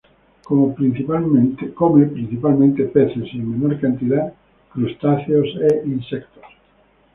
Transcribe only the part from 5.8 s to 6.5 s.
insectos.